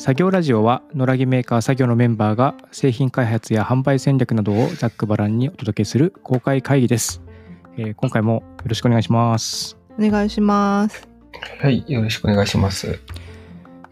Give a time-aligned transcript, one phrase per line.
[0.00, 7.20] 作業ラジオは野良着メーカー作業のメンバーが製品開発や販売戦略などをざっくばらんにお届けする公開会議です、
[7.76, 11.06] えー今回もよろしくお願いします、お願いします。
[11.60, 12.98] はい、よろしくお願いします。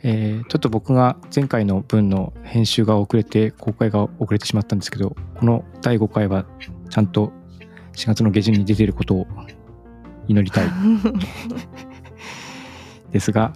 [0.02, 6.46] えーちょっと僕が前回の分の編集が遅れて公開が遅れてしまったんですけどこの第5回は
[6.88, 7.34] ちゃんと
[7.92, 9.26] 4月の下旬に出ていることを
[10.26, 10.68] 祈りたい
[13.12, 13.52] ですが、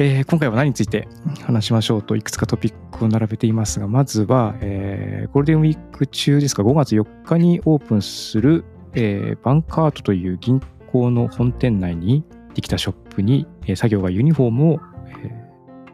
[0.00, 1.08] えー今回は何について
[1.44, 10.60] 話しましょうといくつかトピックを並べていますがまずは、えーゴールデンウィーク中ですか5月4日にオープンする、えーバンカートという銀
[10.92, 14.80] 行の本店内にできたショップに、え作業がユニフォームを、
[15.22, 15.48] えー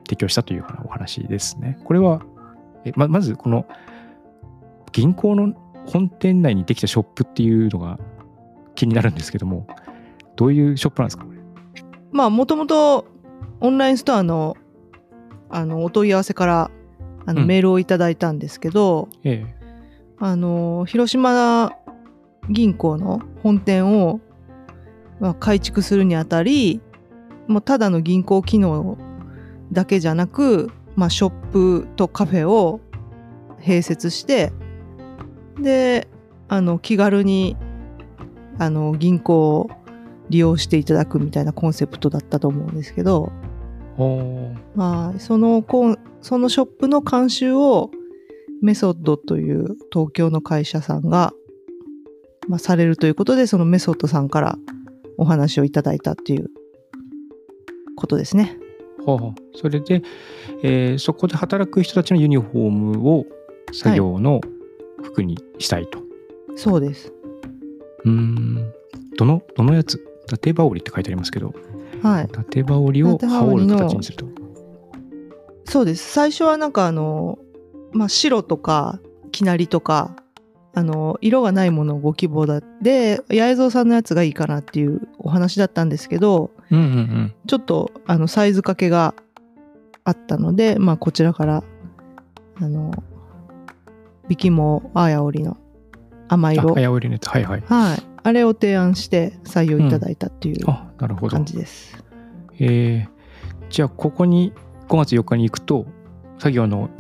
[0.07, 1.79] 提供したというお話ですね。
[1.83, 2.21] これは、
[2.85, 3.67] えままずこの
[4.93, 5.55] 銀行の
[5.87, 7.99] 本店内にできたショップっていうのが
[8.75, 9.67] 気になるんですけども
[10.37, 11.25] どういうショップなんですか？
[12.13, 13.07] まあもともと
[13.65, 14.59] オンラインストアの
[15.49, 16.71] あのお問い合わせから
[17.25, 17.47] あの、うん。
[17.47, 19.55] メールをいただいたんですけどえ
[20.19, 21.73] あの広島
[22.51, 24.21] 銀行の本店を、
[25.19, 26.83] まあ、改築するにあたり
[27.47, 28.99] もうただの銀行機能
[29.73, 32.81] だけじゃなく、まあ、ショップとカフェを
[33.61, 34.53] 併設して
[35.59, 36.07] で
[36.49, 37.57] あの気軽に
[38.59, 39.71] あの銀行を
[40.29, 43.33] 利用していただくみたいなコンセプトだったと思うんですけど、
[44.75, 45.65] まあ、その
[46.21, 47.91] そのショップの監修を
[48.63, 51.33] メソッドという東京の会社さんが、
[52.49, 54.59] まあ、されるということでそのメソッドさんから
[55.17, 56.51] お話をいただいたっていう
[57.97, 58.59] ことですね。
[59.05, 60.03] ほうほうそれで、
[60.63, 63.27] えーそこで働く人たちのユニフォームを
[63.73, 64.41] 作業の
[65.03, 65.99] 服にしたいと。
[66.57, 67.13] そうです。
[68.05, 68.73] うーん
[69.17, 69.97] どのどのやつ？
[70.27, 71.55] 伊達羽織って書いてありますけど
[72.05, 72.25] はい。
[72.27, 74.27] 伊達羽織を羽羽織る形にすると。
[75.65, 76.13] そうです。
[76.13, 77.39] 最初はなんかあの、
[77.93, 79.01] まあ、白とか、
[79.33, 80.15] きなりとか、
[80.75, 87.35] あの、色がないものをご希望だで、八重蔵さんのやつがいいかなっていうお話だったんですけど、うんうんうん。
[87.47, 89.15] ちょっとあのサイズ掛けが
[90.05, 91.65] あったので、まあ、こちらから
[92.57, 92.93] あの
[94.29, 95.57] ビキモアヤオリの
[96.29, 97.29] 甘あ、色、綾織のやつ。
[97.29, 97.63] はいはい。
[97.67, 101.45] はい、あれを提案して採用いただいたっていう感。
[101.45, 101.97] じです。
[102.59, 103.15] えー
[103.75, 104.53] じゃあここに
[104.89, 105.87] 5月4日に行くと
[106.39, 106.91] 作業の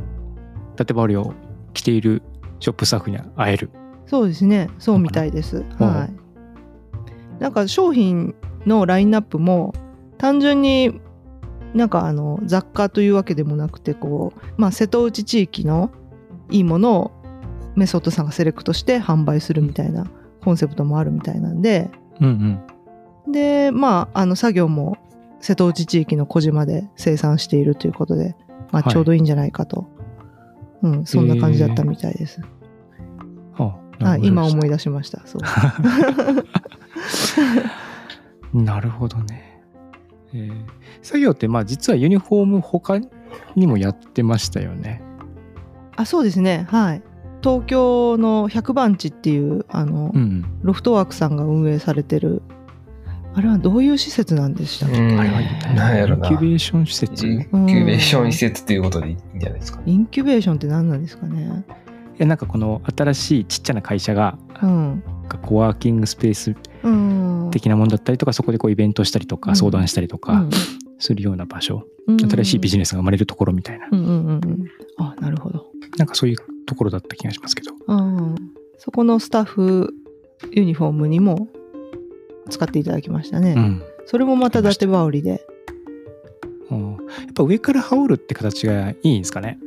[0.74, 1.34] 伊達羽織を
[1.72, 2.20] 着ている
[2.58, 3.70] ショップスタッフに会える。
[4.06, 5.58] そうですねそうみたいです。
[5.58, 6.12] うんはい、
[7.38, 8.34] なんか商品
[8.66, 9.72] のラインナップも
[10.18, 11.00] 単純に
[11.74, 15.92] なんかあの雑貨というわけでもなくてこう、まあ、瀬戸内地域の
[16.50, 17.12] いいものを
[17.76, 20.10] メソッドさんがセレクトして販売するみたいな
[20.44, 21.90] コンセプトもあるみたいなんで
[22.20, 22.60] うん
[23.26, 23.32] うん。
[23.32, 24.98] でまああの作業も
[25.40, 28.36] 瀬戸内地域の小島で生産しているということで、
[28.70, 29.86] まあ、はいちょうどいいんじゃないかと、
[30.82, 32.40] うん、そんな感じだったみたいです。
[33.56, 35.22] ああ今思い出出しました。
[35.26, 35.42] そう
[38.62, 39.60] なるほどね。
[40.32, 42.98] えー作業ってまあ実はユニフォーム他
[43.54, 45.02] にもやってましたよね。
[45.96, 47.02] あそうですねはい
[47.44, 50.44] 東京の100番地っていうあの、うん。
[50.62, 52.40] ロフトワークさんが運営されてる。
[53.34, 55.20] あれはどういう施設なんでしたっけ、うん。
[55.20, 57.26] あれはなんやろなインキュベーション施設。
[57.26, 59.82] いインキュベーション施設ということでいいんじゃないですか。
[59.84, 61.66] インキュベーションって何なんですかね？
[62.16, 65.02] やなんかこの新しいちっちゃな会社がうん。
[65.42, 67.50] コワーキングスペースうん。
[67.52, 69.40] 的なものだったりとかそこでこうイベントしたりとうん。
[69.42, 70.46] か相談したりとか
[70.98, 74.64] するような場所、新しいビジネネスが生まれるところみたいな、うんうんうんうん。
[74.96, 75.66] あなるほど、
[75.98, 77.72] なんかそういうところだった気がしますけど。
[77.86, 78.34] うん、
[78.78, 79.94] そこのスタッフ
[80.52, 81.48] ユニフォームにも
[82.50, 83.82] 使っていただきましたね、うん。
[84.06, 85.46] それもまた伊達羽織で。
[86.70, 89.58] うんやっぱ上から羽織るって形がいいんですかね。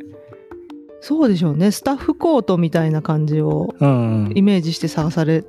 [0.99, 1.71] そうでしょうね。
[1.71, 5.43] スタッフコートみたいな感じをイメージして探され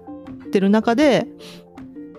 [0.52, 1.26] てる中で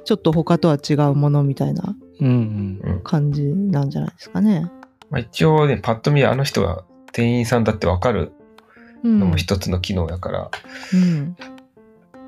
[0.04, 3.02] ちょっと他とは違うものみたいなうんうん。
[3.04, 4.72] 感じなんじゃないですかね。
[5.10, 6.84] まあ、一応ね、パッと見あの人が
[7.14, 8.39] 店員さんだってわかるうん
[9.04, 10.52] のも一つの機能だから、
[10.94, 11.36] うん。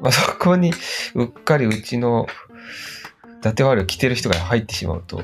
[0.01, 0.73] まあ、そこに
[1.13, 2.27] うっかりうちの
[3.39, 5.21] 伊達割りを着てる人が入ってしまうと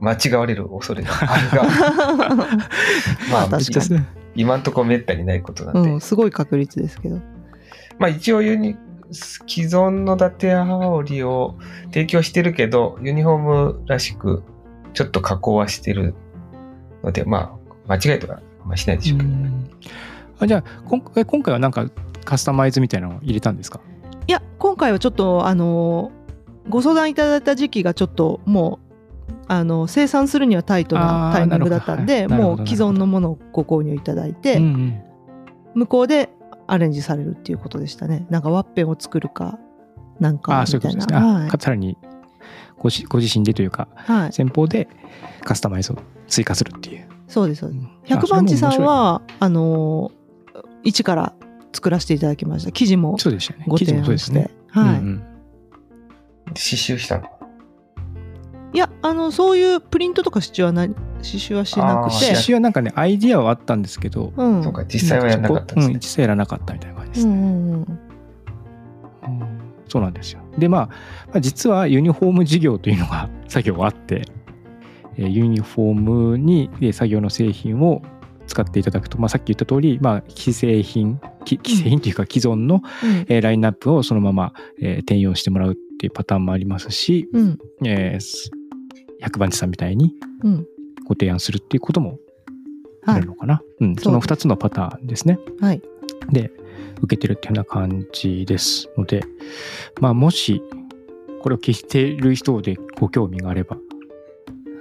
[0.00, 1.64] 間違われる恐れがあるが
[3.30, 4.00] まあ確かに。
[4.34, 7.20] 今んとこめったにないことなんで、うん、すごい確率ですけど。
[7.98, 8.76] まあ一応ユニ
[9.10, 11.56] 既存の伊達羽織を
[11.86, 14.42] 提供してるけどユニフォームらしく
[14.92, 16.14] ちょっと加工はしてる
[17.02, 17.58] のでま
[17.88, 19.70] あ間違えとかあんましないでしょうけど、うん
[20.40, 21.88] あじゃあ今え今回はなんか
[22.24, 23.80] カスタマイズみたいなのを入れたんですか？
[24.26, 26.12] いや今回はちょっとあの
[26.68, 28.78] ご相談いただいた時期がちょっとも
[29.46, 32.56] あの生産するにはタイトなタイミングだったんでなるほど。
[32.58, 35.02] もう既存のものをご購入いただいて、うんうん。
[35.74, 36.28] 向こうで
[36.66, 38.26] アレンジされるっていうことでしたね。
[38.28, 39.58] なんかワッペンを作るか
[40.20, 41.04] なんあかあ、そうみたいな。
[41.04, 41.30] いうことですね。
[41.30, 41.48] あはい。
[41.48, 41.96] かさらに
[42.76, 44.88] ごしご自身でというか、はい、先方で
[45.44, 45.96] カスタマイズを
[46.26, 47.08] 追加するっていう。
[47.26, 47.82] そうですそうです。
[47.82, 47.90] うん。
[48.04, 50.17] 百番地さん、あはあのー
[50.88, 51.32] 一から
[51.72, 53.64] 作らせていただきました生地もそれも面白いそうでしたよね。
[53.68, 54.56] ご記事もそう提案して、ですね。
[54.68, 55.22] はい、うんうん
[56.48, 57.28] 刺繍したの？
[58.72, 66.02] いやあのそういうプリントとか刺繍はな刺繍はしなくて刺繍はなんかね、アイディアはあったんですけど、うんそうか、実際はやらなかったんですうん、ね実。
[66.16, 67.32] 際やらなかったみたいな感じですね。
[67.34, 67.88] うんうんうんうん
[69.88, 70.40] そうなんですよ。
[70.58, 70.94] で、まあ、ま
[71.34, 74.22] あ実はユニフォーム事業というのが作業があって、
[75.16, 75.94] えーユニフォー
[76.30, 78.02] ムにえー作業の製品を
[78.48, 83.26] 使っていただくと、まあ、さっき言った通り、まあ、既製品、き既製品というか既存の、うん。
[83.28, 87.58] えーラインナップをそのまま、えー転用してもらうっていうパターンもありますし、うん。
[87.84, 88.50] えーす
[89.22, 90.66] 100番地さんみたいにうん。
[91.06, 92.18] ご提案するっていうことも
[93.04, 93.16] はい。
[93.16, 93.62] あるのかな。
[93.80, 95.38] うん、その2つのパターンですね。
[95.60, 95.82] はい。
[96.30, 96.50] で、
[97.00, 99.22] 受けてるっていうような感じですので、
[100.00, 100.62] まあ、もし、
[101.42, 103.76] これを聞いている人でご興味があれば、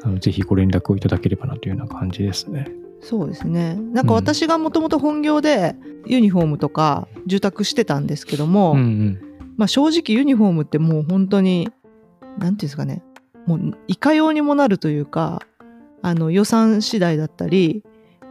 [0.04, 2.68] あのぜひご連絡をいただければなというような感じですね。
[3.00, 5.76] そうですねなんか私がもともと本業で
[6.08, 9.22] ユニフォームとか住宅してたんですけども、うんうん。
[9.56, 11.70] まあ、正直ユニフォームってもう本当に
[12.38, 13.04] 何ていうんですかね
[13.46, 15.42] もういかようにもなるというか
[16.02, 17.84] あの予算次第だったり、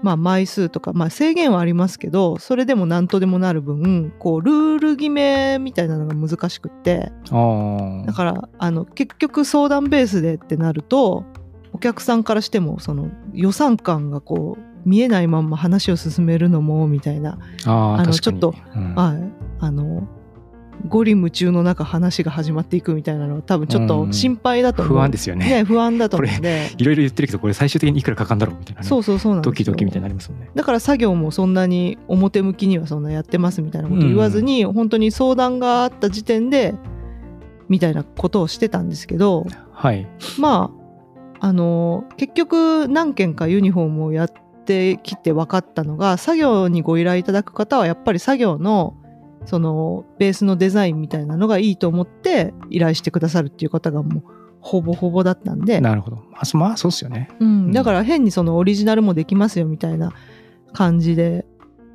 [0.03, 7.13] まあ、枚数とか、まあ、制限はありますけどそれでも何とでもなる分こうルール決めみたいなのが難しくって。
[7.29, 11.25] だからあの結局相談ベースでってなると
[11.77, 20.09] お客さんからしてもその予算感がこう見えないまんま話を進めるのもみたいなああ、あのちょっと、うんはい、あの
[20.89, 25.47] 五里夢中の中話が始まっていくみたいなのは多分ちょっと心配だと思う、不安ですよね。
[25.47, 28.87] ね不安だと思うんでいろいろ言ってるけど、これ最終的にいくらかかるんだろうみたいなね。
[28.87, 30.51] そうそうそうなんドキドキみたいになりますもんね。
[30.55, 36.75] だから作業もそんなに表向きにはそんなやってますみたいなこと言わずに、本当に相談があった時点で
[37.69, 40.07] みたいなことをしてたんですけどはい。
[40.39, 40.86] まあ
[41.41, 44.33] あの結局何件かユニフォームをやっ
[44.65, 48.97] てきて分かったのが作業にご依頼いただく方はやっぱり作業の
[49.45, 54.25] そのベースのデザインみたいなのがいいと思って依頼してくださるっていう方がもう
[54.61, 56.17] ほぼほぼだったんで、なるほど。
[56.17, 57.31] まあ、そまあ、そうっすよね。
[57.39, 60.13] うん、だから変にそのオリジナルもできますよみたいな
[60.73, 61.47] 感じで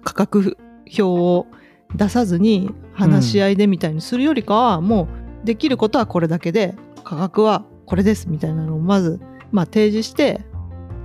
[0.06, 1.48] 価格表を
[1.96, 5.10] 出さずに話し合いでみたいにするよりかは、も
[5.44, 9.20] うできることはこれだけで価格はこれですみたいなのをまず、
[9.52, 10.42] まあ、提示して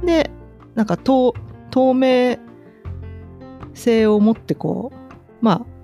[0.04, 0.30] で
[0.74, 1.34] なんか透
[1.70, 2.38] 透明
[3.74, 5.76] 性を持ってこうまあ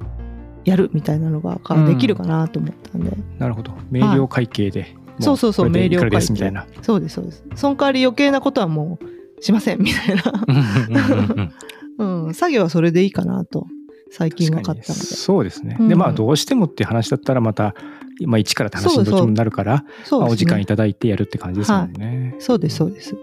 [0.65, 3.73] やるみたいなのがうんできるかなと思ったんで、なるほど。
[3.91, 4.95] 明瞭会計で。
[5.19, 6.67] もそうそうそう明瞭会計みたいな。
[6.83, 7.45] そうですそうです。
[7.57, 8.99] その代わり余計なことはも
[9.39, 10.23] うしませんみたいな。
[10.47, 11.53] うんうんうん
[11.99, 12.25] うん。
[12.27, 13.67] うん、作業はそれでいいかなと
[14.11, 14.93] 最近分かったので。
[14.93, 15.77] そうですね。
[15.79, 15.89] うん。
[15.89, 17.75] でまあどうしてもっていう話だったらまた、
[18.27, 20.33] まあ、一からって話にどっちもなるから、まあ、そうですね。
[20.33, 22.35] お時間いただいてやるって感じですもんね。
[22.39, 23.17] そうですそうです。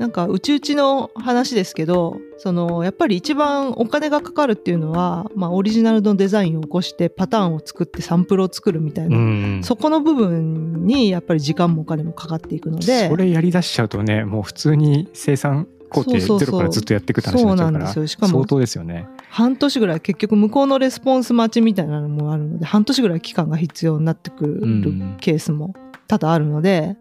[0.00, 9.60] なんかうちうちの話ですけどそのやっぱり一番お金がかかるっていうのは、まあ、オリジナルのデザインを起こしてパターンを作ってサンプルを作るみたいな、うん。
[9.62, 13.10] そこの部分にやっぱり時間もお金もかかっていくので。
[13.10, 18.06] それやりだしちゃうとねもう普通に生産工程ゼロからずっとやっていくって話になっちゃうからそうなんですよ。
[18.06, 19.06] しかも相当ですよね。
[19.28, 25.74] 半年ぐらい結局向こうのレスポンス待ちみたいなのもあるので半年ぐらい期間が必要になってくるうんケースも
[26.08, 26.96] 多々あるので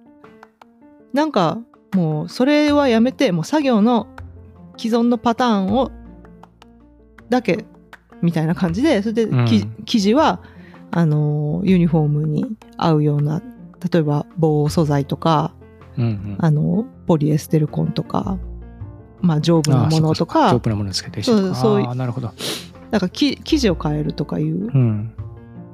[1.13, 1.59] なんか
[1.93, 4.07] もうそれはやめてもう作業の
[4.77, 5.91] 既存のパターンを
[7.29, 7.65] だけ
[8.21, 9.45] みたいな感じでそれで、うん。
[9.45, 10.41] き生地は
[10.91, 12.45] あのユニフォームに
[12.77, 13.41] 合うような
[13.91, 15.53] 例えば防素材とか
[15.97, 16.35] うんうん。
[16.39, 18.37] あのポリエステルコンとか、
[19.21, 22.31] まあ、丈夫なものとか丈夫なものですけどそうそうなるほど。
[22.91, 25.13] なんかき生地を変えるとかいううん。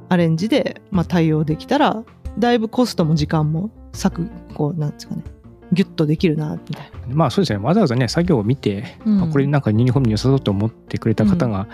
[0.10, 2.04] アレンジで、まあ、対応できたら
[2.38, 5.24] だいぶコストも時間も削こうなんですかね。
[5.72, 7.16] ギュッとできるなみたいな。
[7.16, 7.60] まあそうですね。
[7.64, 9.24] わざわざね作業を見て、うん。
[9.24, 11.68] あこれなんかユニフォームに良さそうと思ってくれた方が、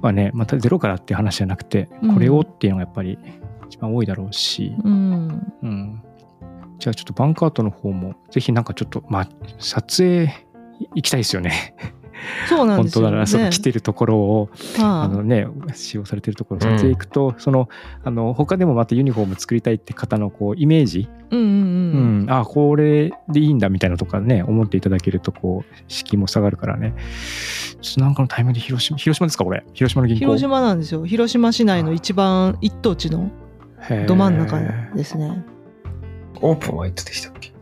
[0.00, 2.14] まあねまたゼロからっていう話じゃなくて、うん。
[2.14, 3.18] これをっていうのがやっぱり
[3.68, 6.02] 一番多いだろうし、うん、うん、
[6.78, 9.28] じゃあちょっとバンカートの方もぜひなんかちょっとまあ
[9.58, 10.32] 撮影
[10.94, 11.74] 行きたいですよね。
[12.48, 13.10] そうなん本当ですよね。
[13.12, 17.68] だなその来てるところを、はあのね使用されてるところ撮影行くと、その
[18.04, 22.26] あの他でもまたユニフォーム作りたいって方のこうイメージ、うんうんううん。
[22.26, 26.94] ん、あこれでいいんだみたいなとかね思っていただけるとこう敷居も下がるからね
[27.80, 29.64] ちょっとなんかのタイミングで広島広島ですかこれ？
[29.74, 31.04] 広島の銀行広島なんですよ。
[31.04, 33.30] 広島市内の一番一等地の
[34.06, 34.58] ど真ん中
[34.94, 35.44] ですね。
[36.42, 37.52] オープンはいつでしたっけ？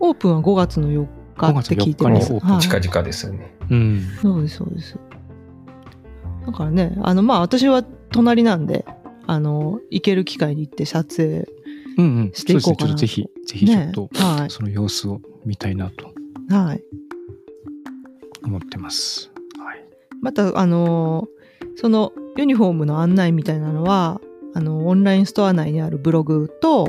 [0.00, 2.26] オープンは5月の4日って聞いて5ます。
[2.26, 3.54] 月の4日にオープンはい近々ですよね。
[3.70, 4.00] うん。
[4.20, 4.98] そうです、そうです。
[6.46, 8.84] だからね、あの、まあ、私は隣なんで、
[9.26, 11.46] あの、行ける機会に行って撮影。
[12.34, 14.08] していこうかなぜひ、ぜひちょっねと、。
[14.14, 16.06] はその様子を見たいなと
[16.50, 16.54] い。
[16.54, 16.82] はい。
[18.44, 19.30] 思ってます。
[19.62, 19.84] はい。
[20.20, 21.28] また、あの、
[21.76, 24.20] そのユニフォームの案内みたいなのは、
[24.54, 26.88] あの、オンラインストア内にあるブログと、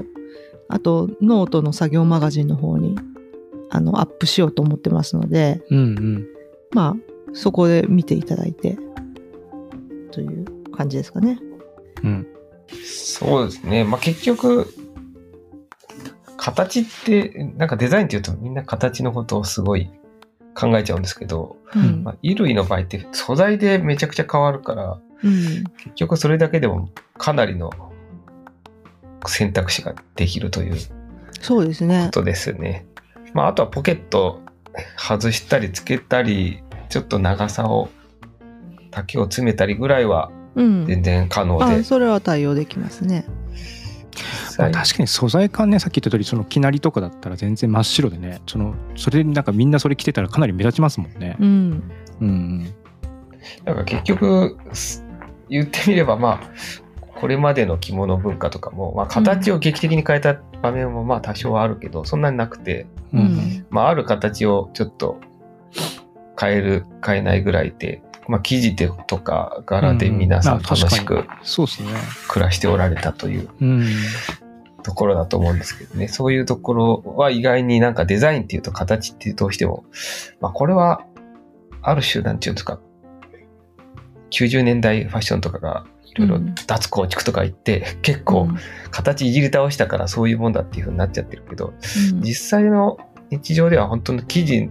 [0.73, 2.97] あと、ノートの作業マガジンの方に、
[3.69, 6.27] あの、アップしようと思ってますので、うんうん。
[6.71, 8.77] まあ、そこで見ていただいて、
[10.11, 11.39] という感じですかね。
[12.03, 12.27] うん。
[12.83, 13.83] そうですね。
[13.83, 14.67] まあ、結局、
[16.37, 19.91] 形って、なんかデザインっていうとみんな形のことをすごい
[20.55, 25.63] 考えちゃうんですけど、うんまあ、衣類の場合って素材でめちゃくちゃ変わるから、うん。
[25.77, 26.89] 結局それだけでも
[27.19, 27.69] かなりの
[29.29, 30.77] 選択肢ができるという
[31.41, 32.11] そうですねこ。
[32.11, 32.85] とですよね。
[33.33, 34.41] まあ、あとはポケット
[34.97, 37.89] 外したりつけたり、ちょっと長さを、
[38.91, 40.85] 丈を詰めたりぐらいはうん。
[40.85, 41.65] 全然可能で。
[41.65, 43.25] あ、それは対応できますね。
[44.57, 51.43] まあ確かに素材感ね、さっき言った通り、その、きなりとかだったら全然真っ白でね、その、それでなんかみんなそれ着てたらかなり目立ちますもんねう。
[51.43, 51.83] ん。
[52.21, 52.73] うんうん。
[53.65, 55.03] だから結局、す
[55.49, 56.51] 言ってみれば、まあ、
[57.23, 63.65] これまでの着物文化とかも、まあ、形を劇的に変えた場面もまあ多少はあるけど、そんなになくて、ううんん。
[63.69, 65.21] まあ、ある形をちょっと
[66.37, 71.23] 変える、変えないぐらいで、まあ、生地でとか柄で皆さん楽しく。
[72.27, 73.87] 暮らしておられたといううん。
[74.83, 76.09] ところだと思うんですけどね。
[76.09, 79.85] そういうところは意外になんかデザインっていうと形っていうどうしても、
[80.41, 81.05] まあこれは
[81.83, 82.81] ある種なんていうんですか、
[84.31, 86.55] 90年代ファッションとかがいろいろうん。
[86.67, 88.47] 脱構築とか言って、結構
[88.91, 91.73] 形いじり倒したからそういうもんだっていう風になっちゃってるけど、
[92.11, 92.21] うん。
[92.21, 92.97] 実際の
[93.31, 94.69] 日常では本当の生地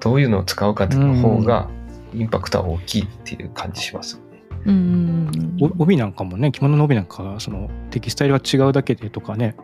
[0.00, 1.70] どういうのを使うかっていう方が
[2.14, 4.42] インパクトは大きいっていう感じしますよね。
[4.66, 9.54] うんうんお帯なんかもね、着物の帯なんか、その、テキスタイルが違うだけでとかね、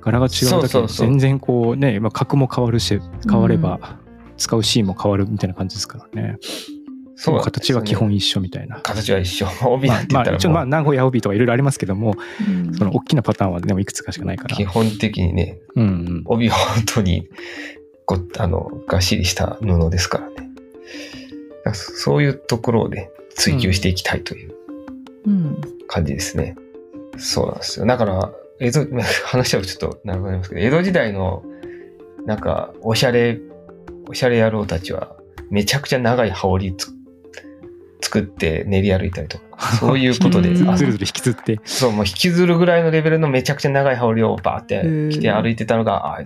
[0.00, 3.98] 柄が違うだけで全然こうね、まあ、格も変わるし、変われば、
[4.36, 6.36] 使うシーンも変わるみたいな感じですからね。
[6.42, 6.83] そうなん
[7.14, 8.80] ですよね形は基本一緒みたいな。
[8.80, 9.46] 形は一緒。
[9.66, 12.14] 帯まあなんて言まあ、一応まあったらもう名古屋帯とかいろいろありますけども、
[12.46, 14.56] うんその大きなパターンはでもいくつかしかないから。
[14.56, 16.22] 基本的にね、うんうん。
[16.26, 17.28] 帯は本当に
[18.06, 20.50] ごあのがっしりした布ですからね。
[21.64, 24.54] らそういうところをね、追求していきたいという
[25.26, 26.56] うん感じですね。
[27.16, 27.86] そうなんですよ。
[27.86, 28.86] だから、江戸、
[29.24, 31.44] 話はちょっと長くなりますけど、江戸時代の、
[32.26, 33.38] なんか、おしゃれ、
[34.08, 35.16] おしゃれ野郎たちは、
[35.50, 36.93] めちゃくちゃ長い羽織つ
[38.04, 41.58] 作って練り歩いたりとか、 そういうことで、ずるずる引きずって。
[41.64, 46.22] そう、もう引きずるぐらいのレベルのめちゃくちゃ長い羽織をバーって着て歩いてたのが、あ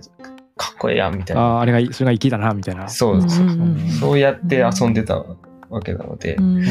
[0.57, 1.41] かっこええやん、みたいな。
[1.41, 2.89] ああ、あれが、それが粋だな、みたいな。
[2.89, 3.75] そうそううん。
[3.75, 5.23] うそうやって遊んでた
[5.69, 6.65] わけなので、うん。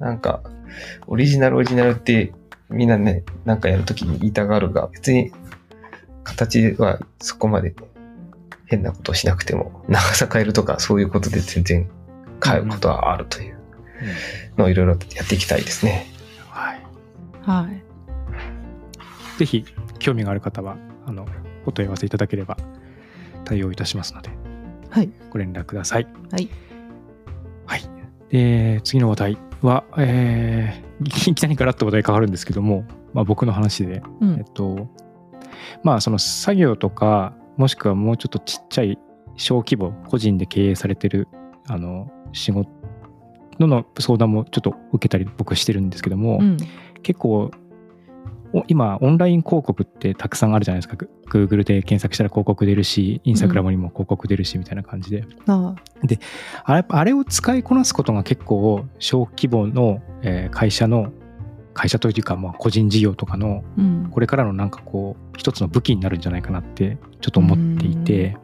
[0.00, 0.42] なんか、
[1.06, 2.32] オリジナルオリジナルって
[2.70, 5.30] みんなね、なんかやるときに言いたがるが、別に
[6.24, 7.74] 形はそこまで
[8.66, 11.88] 変なことをしなくても、長さ変えるとかそういうことで全然
[12.44, 13.57] 変えることはあるという
[14.56, 16.06] のをいろいろやっていきたいですね。
[16.48, 16.82] はい。
[17.42, 17.88] はい
[19.38, 19.64] ぜひ、
[20.00, 20.76] 興味がある方は、
[21.06, 21.24] あの、
[21.64, 22.56] お問い合わせいただければ
[23.44, 24.30] 対応いたしますので、
[24.90, 26.06] はいご連絡ください。
[26.30, 26.48] はい。
[27.66, 27.82] はい。
[28.30, 34.88] で、次の話題は、えー、いきなりガラッと話題変わるんですけども、まあ僕の話で、うんえっと、
[35.84, 38.98] まあその作業とか、もしくはもうちょっとちっちゃい
[39.36, 41.28] 小規模、個人で経営されてる、
[41.68, 42.68] あの、仕事
[43.66, 46.56] の相談もちょっと受けたり僕してるんですけども、うん。
[47.02, 47.50] 結構
[48.52, 50.96] お今オンライン広告ってたくさんあるじゃないですか。
[50.96, 51.10] グ
[51.46, 55.74] Google で検索したら広告出るしインスタグラムにも広告出るしみたいな感じで、あ
[56.64, 56.74] あ。
[56.74, 61.12] れあれを使いこなすことが結構小規模の、えー会社の
[61.74, 64.08] 会社というか、まあ、個人事業とかのうん。
[64.10, 68.36] これからのなんかこう一つの武器になるんじゃないかなってちょっと思っていて。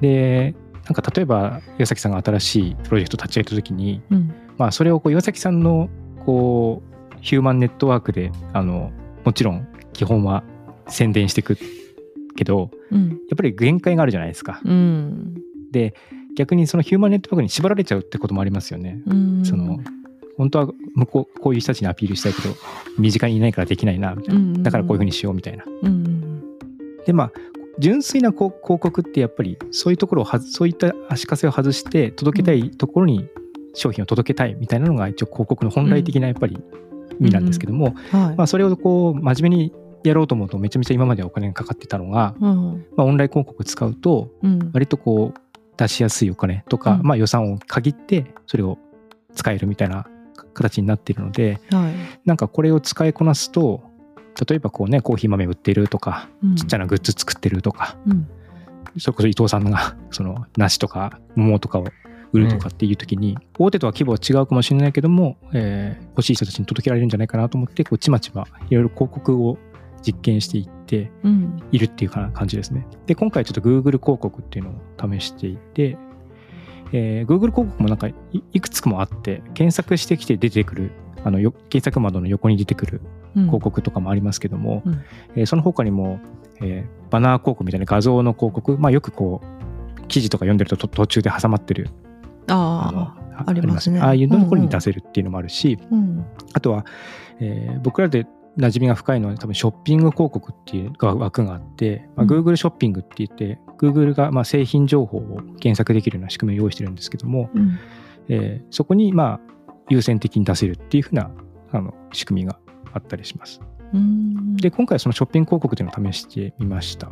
[0.00, 0.54] で
[0.84, 4.34] なんか例えば岩崎さんが新しいプロジェクト立ち上げた時にうん。
[4.58, 5.88] まあ、それをこう岩崎さんの
[6.24, 8.92] こうヒューマンネットワークであの
[9.24, 10.44] もちろん基本は
[10.88, 11.58] 宣伝していく
[12.36, 13.08] けどうん。
[13.08, 14.60] やっぱり限界があるじゃないですか。
[14.64, 15.34] うん。
[15.70, 15.94] で
[16.36, 19.00] 逆にそのヒューマンネットワークに縛られちゃうってこともありますよね。
[19.06, 19.44] うん。
[19.44, 19.78] その
[20.36, 22.54] 本当は向こうこういう人たちにアピールしたいけど
[22.98, 24.62] 身近にいないからできないなみたいな。
[24.62, 25.64] だからこういうふうにしようみたいな。
[25.82, 26.42] うん。
[27.06, 27.32] でまあ
[27.78, 33.28] 純粋な広告ってやっぱりそういうところをそういった足かせを外して届けたいところに
[33.74, 36.58] 商品を届けたいみたいなのが一応広告の本来的なやっぱり
[37.20, 37.94] 意味なんですけども、
[38.46, 39.72] それをこう真面目に
[40.04, 42.86] やろうと思うとめちゃめちゃ今まではお金がかかってたのが、うん。
[42.96, 44.70] まあ、オンライン広告使うとうん。
[44.72, 45.40] 割とこう
[45.76, 47.06] 出しやすいお金とか、うん。
[47.06, 48.78] まあ、予算を限ってそれを
[49.34, 50.06] 使えるみたいな
[50.54, 51.92] 形になっているのではい。
[52.24, 53.82] なんかこれを使いこなすと
[54.48, 56.56] 例えばこうねコーヒー豆売ってるとかうん。
[56.56, 58.28] ちっちゃなグッズ作ってるとか、うん。
[58.98, 61.84] それこそ伊藤さんが その梨とか桃とかを
[62.32, 69.58] 売るとかっていう時に、大手とは規模は違うかもしれないけども、えー欲しい人たちに届けられるんじゃないかなと思ってこうちまちまいろいろ広告を
[70.02, 71.62] 実験していってうん。
[71.72, 72.86] いるっていうかな感じですね。
[73.06, 75.98] で今回ちょっと Google 広告っていうのを試していて、
[76.92, 78.14] えー Google 広告もなんかい
[78.52, 80.92] いくつかもあって検索してきて出てくる
[81.24, 85.00] あのよ検索窓の横に出てくるうん広告とかもありますけども、うん。
[85.36, 86.20] えーその他にも、
[86.60, 91.90] えーバナー広告みたいな画像の広告、まあ、よくこう記事とか読んでるとと途中で挟まってる
[92.48, 93.00] あの
[93.36, 94.00] あありますね。
[94.00, 94.60] ああいうところうんうん。
[94.62, 96.24] に出せるっていうのもあるし、うん。
[96.52, 96.86] あとは、
[97.40, 98.26] えー僕らで
[98.58, 102.30] 馴染みが深いのは多分ショッピング広告っていう枠があって、まあ、うん。
[102.30, 107.78] Google ショッピングって言って、Google がまあ製品情報を検索できるような仕組みを用意してるんですけども、うん。
[108.28, 109.40] えーそこにまあ
[109.88, 111.30] 優先的に出せるっていうふうな
[111.72, 112.58] あの仕組みが
[112.92, 113.60] あったりします。
[113.94, 117.10] うんで、今回そのショッピング広告というのを試してみました。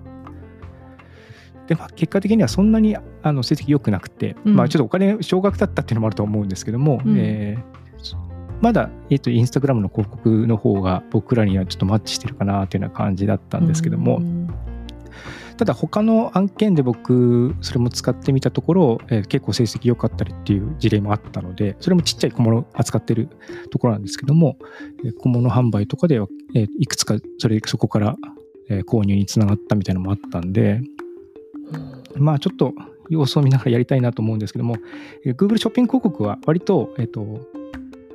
[1.67, 7.81] で、まあ、結果的にはそんなにあの成績良くなくて、うんまあちょっとお金少額だったっていうのもあると思うんですけども、うんえー
[8.61, 14.40] まだ、えっと、インスタグラムの広告の方が僕らにはちょっとマッチしてるかなというような感じだったんですけども、うん
[15.61, 23.29] ただ他の案件で僕それも使ってみたところ、えー結構成績良かったりっていう事例もあったのでそれもちっちゃい小物を扱ってる
[23.71, 24.57] ところなんですけども、
[25.05, 28.17] えー小物販売とかでは、えーいくつかそれそこから、
[28.71, 30.81] えー購入につながったみたいなのもあったんで
[32.17, 32.73] まあちょっと
[33.11, 34.77] 様子を見ながらやりたいなと思うんですけども、
[35.27, 37.39] えー Google ショッピング広告は割と、えっ、と、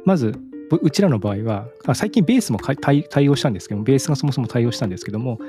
[0.03, 0.33] まず、
[0.71, 5.39] ううちらの場合は、あ最近ベースも対対応したんですけども、ベースがそもそも対応したんですけども、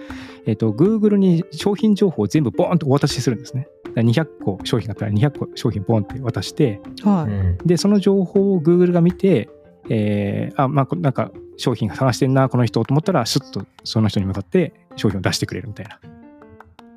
[0.47, 3.69] えっ、と、Google に商品情報を全部ボーンとお渡しするんですね。
[3.85, 9.49] だから200個商品があったら200個商品ボーンって渡して、はいうんで、その情報を Google が見て、
[9.89, 15.99] えーあ、まあ、こなんか商品探してんな、この人と思ったら、スッとその人に向かって商品を出してくれるみたいな。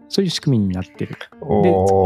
[0.09, 1.15] そういう仕組みになってる。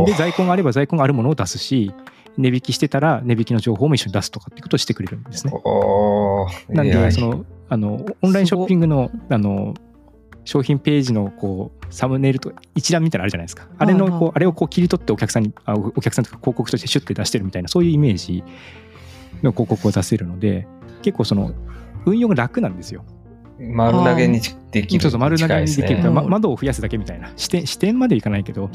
[0.05, 1.93] で、で在庫があれば在庫があるものを出すし、
[2.37, 5.53] 値引きしてたら値引きの情報も一緒に出すとかっていうことをしてくれるんですね。
[6.69, 9.73] なんで、その、あの、オンラインショッピングの、あの、
[10.45, 13.67] 商品ページのこうサムネイルと一覧みたいなのあるじゃないですか。
[13.77, 18.43] あれのはいはいこうあれをこう切り取ってお客さんにあお客さんとか広告としてシュッて出してるみたいなそういうイメージ
[19.41, 20.67] の広告を出せるので
[21.01, 21.53] 結構その
[22.05, 23.05] 運用が楽なんですよ。
[23.59, 24.41] 丸投げに
[24.71, 25.01] できる。
[25.01, 28.69] そうそう丸投げにできるま窓を増やすだけみたいな視点視点までいかないけど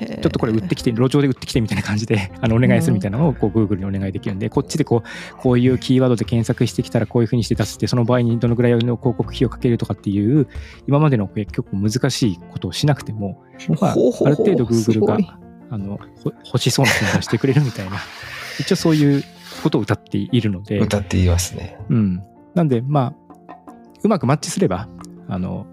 [0.00, 10.48] ちょっとこれ売ってきて、路上で売ってきてみたいな感じで、 あのお願いするみたいなのをこう Google にお願いできるんで、こっちでこう、こういうキーワードで検索してきたらこういうふうにして出して、その場合にどのぐらいの広告費をかけるとかっていう、
[10.86, 13.42] 今までの結構難しいことをしなくても、
[13.80, 15.18] まあ、ある程度す Google が
[15.70, 17.96] あのほ欲しそうな存在をしてくれるみたいな、
[18.60, 19.22] 一応そういう
[19.62, 21.78] ことを歌っているので、歌って言いますね。
[21.88, 22.22] うん。
[22.54, 23.64] なんで、まあ、
[24.02, 24.88] うまくマッチすれば、
[25.28, 25.66] あの、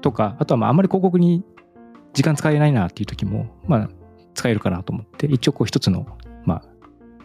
[0.00, 1.44] とか、あとはまあ、あんまり広告に
[2.18, 3.88] 時間使えないなっていう時も、まあ、
[4.34, 6.04] 使えるかなと思って、一応こう一つの、
[6.44, 6.62] まあ、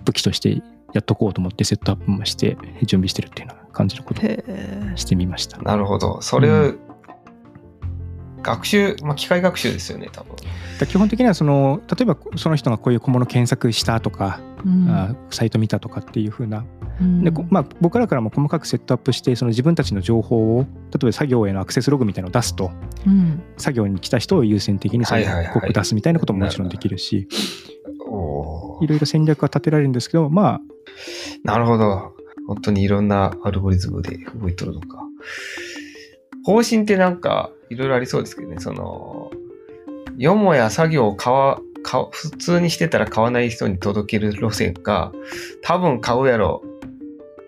[0.06, 0.62] 武器として
[0.94, 4.26] やっとこうと思ってセットアップもして、準備してるっていうような感じのことを
[4.96, 5.60] してみました。
[5.64, 6.22] なるほど。
[6.22, 6.80] それ、う
[8.44, 10.36] 学習、まあ、機械学習ですよね、多分。
[10.80, 14.90] だ基本的にはその、例えばその人がこういう小物検索したとか、うん。
[14.90, 16.66] あサイト見たとかっていうふうな。
[17.02, 17.24] うん。
[17.24, 20.66] でこまあ、僕らからも細かくセットアップしてその自分たちの情報を例
[21.04, 22.72] えば作業へのアクセスログみたいなのを出すと。
[23.08, 23.42] うん。
[23.58, 27.28] 作業に来た人を優先的にその広告出すみたいなことももちろんできるし。
[28.82, 30.62] いろいろ戦略が立てられるんですけどまあ。
[31.44, 32.14] なるほど。
[32.48, 35.00] 本当にいろんなアルゴリズムで動いとるのか。
[36.46, 39.32] 方針ってなんかいろいろありそうですけどね、その、
[40.18, 45.12] よもや作業を買わ、買普通にしてたら買わない人に届ける路線か、
[45.62, 46.64] 多分買うやろ、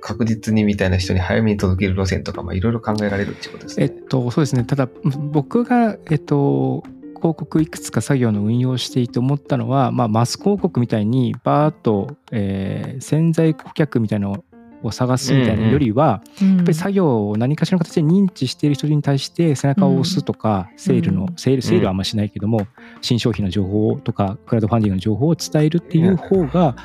[0.01, 4.03] 確実にみたいな人に早めに届ける路線とか、まあいろいろ考えられるってことですねえっ。
[4.03, 4.87] とそうですねただ
[5.31, 6.83] 僕がえっと
[7.15, 14.45] 広告いくつか作業の運用をしていて思ったのは、まあ、マス広告みたいにバーッと、えー潜在顧客みたいなのを
[14.91, 21.35] 探すみたいなよりは、ややっぱり作業を何かしらの形で認知している人に対して背中を押すとか、セールの、うん。
[21.37, 22.67] セール、セールはあんましないけども、
[23.01, 26.75] 新商品の情報とか、クラウドファンディングの情報を伝えるっていう方が、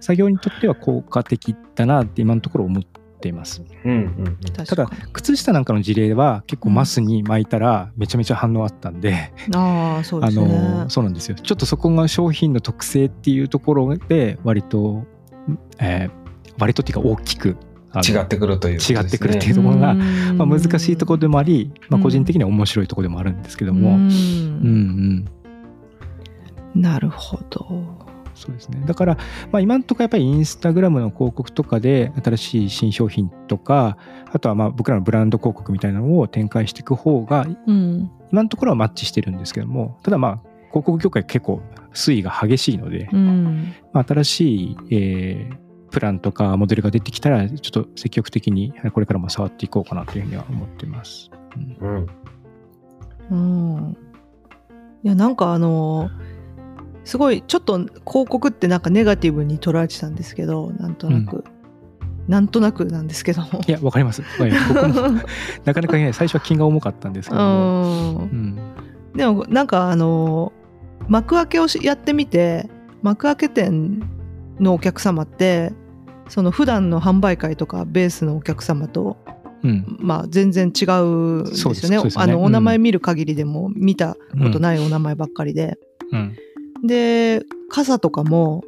[0.00, 2.82] 作業にとっては効果的だなって今のところ思っ
[3.20, 3.62] ています。
[3.84, 4.36] うんうんうん。
[4.66, 10.46] ただ、靴下なんかの事例は結構マスに巻いたらめちゃめちゃ反応あったんで、ああそうであすね。
[10.46, 11.36] の、そうなんですよ。
[11.36, 15.04] ちょっとそこが商品の特性っていうところで割と、
[15.78, 16.21] えー
[16.58, 17.56] 割とっていうか大きく
[18.00, 18.84] 違ってくるというね。
[18.84, 22.02] 違ってくるっていうところがまあ、難しいところでもあり、まあ、うん。
[22.02, 25.28] 個人的には面白いところでもあるんですけども、ううんん
[26.74, 26.80] うん。
[26.80, 28.12] なるほど。
[28.34, 28.82] そうですね。
[28.86, 29.18] だから、
[29.50, 33.98] まあ、今のところやっぱりインスタグラムの広告とかで新しい新商品とか、
[34.32, 38.10] あとはまあ僕らのブランド広告みたいなのを展開していく方が、うん。
[38.32, 41.60] 今のところはマッチしてるんですけども、ただまあ、広告業界結構
[41.92, 43.74] 推移が激しいので、うん。
[43.92, 45.62] まあ、新しい、えー
[45.92, 51.30] プランとかモデルが出てきたら、ちょっと積極的にこれからも触っていこうかなというふうには思っています。
[51.80, 52.06] うんうん。
[53.30, 53.96] うん
[55.04, 56.10] いやなんかあの
[57.04, 61.44] すごいちょっと広告ってなんかネガティブに捉えてたんですけどなんとなく、
[62.28, 64.22] なんとなくなんですけどもいや、わかります。
[64.22, 65.20] わかります 僕も
[65.64, 68.10] なかなかね、最初は気が重かったんですけども。
[68.10, 68.58] うんうん
[69.14, 70.52] でもなんかあの
[71.08, 72.68] 幕開けをしやってみて
[73.02, 74.00] 幕開け店
[74.58, 75.72] のお客様って
[76.28, 79.16] その普段の販売会とかベースのお客様と、
[79.62, 79.96] うん。
[80.00, 82.02] まあ、全然違うんですよね。
[82.02, 82.10] ね。
[82.16, 85.78] あのお名前見る限りでも見たことないお名前ばっかりで、
[86.10, 86.36] うん。
[86.84, 88.64] で傘とかも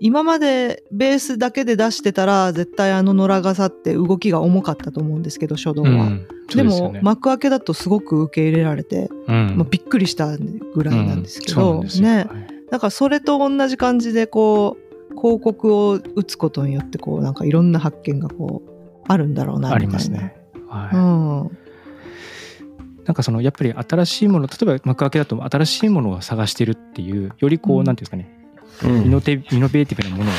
[0.00, 5.88] 今までベースだけで出してたら絶対あの野良傘って動きが重かったと思うんですけど初動は。
[5.88, 6.26] うん。
[6.48, 6.70] そでね。
[6.70, 9.54] も幕開けだとすごく受け入れられて、うん。
[9.56, 11.54] まあ、びっくりしたぐらいなんですけうん。
[11.54, 14.85] そうんねはいだからそれと同じ感じでこう
[15.16, 19.86] 広告を打つことによってこうなんかいろんな発見がこうあるんだろうなあり。
[19.86, 20.36] ますね。
[20.68, 20.96] はい。
[20.96, 21.58] うん。
[23.04, 28.28] なんかそのやっぱり新しいもの例えば幕開けだと新しいものを探してるっていうよりこう、うんなんていうんです
[28.80, 29.06] かねうん。
[29.06, 30.36] イノテイノベーティブなものに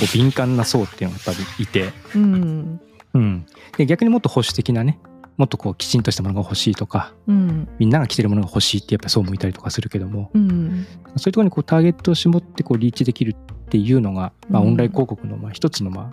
[0.00, 2.80] こう敏感な層っていうのがやっぱりいて、うん。
[3.12, 3.46] うん、
[3.76, 5.00] で逆にもっと保守的なね
[5.36, 7.68] もっとこうきちんとしたものが欲しいとかうん。
[7.78, 10.86] みんなが着てるものが欲しいってやっぱりそうもいたりとかするけどもうん。
[11.16, 13.36] そういうところにこうターゲットを絞ってこうリーチできる
[13.70, 16.04] っていうのが、まあ、うんオンライン広告のまあ一つのまあ、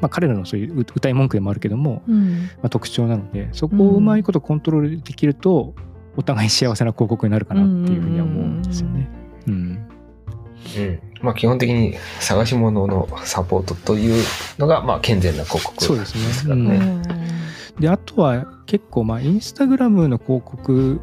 [0.00, 5.74] まあ、彼らのそういう歌い文句でもあるけども、うんまあ、特徴なのでそこをうまいことコントロールできると、
[6.16, 9.08] お互い幸せな広告になるかなっていうふうには思うんですよね。
[9.46, 9.54] うん
[10.76, 11.00] うん。
[11.22, 14.24] まあ基本的に探し物のサポートという
[14.58, 16.78] のが、まあ健全な広告そうですねですからうね。
[16.78, 17.02] ん
[17.78, 21.00] であとは結構まあインスタグラムの広告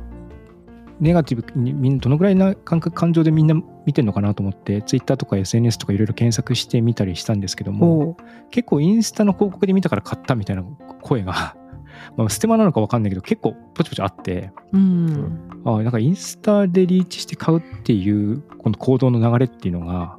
[0.99, 8.17] ネガティブにみんなどのぐらいな感覚感情でみんな見てるのかなと思ってツイッターとか SNS とかいろいろ検索してみたりしたんですけども
[8.51, 10.63] 結構インスタの広告で見たから買ったみたいな
[11.01, 11.55] 声が
[12.17, 15.39] まあステマなのか分かんないけど結構ポチポチあってうん。
[15.65, 20.17] あなんかインスタでリーチして買うっていうこの行動の流れっていうのが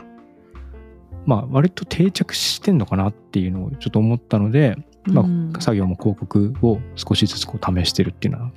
[1.27, 5.53] まあ割と定着してんのかなっていうのをちょっと思ったので、まうん。
[5.57, 8.53] あ、作業も広告を少しずつこう試してるっていうよ